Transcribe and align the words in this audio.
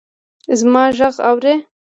زما 0.59 0.83
ږغ 0.97 1.15
اورې! 1.29 1.55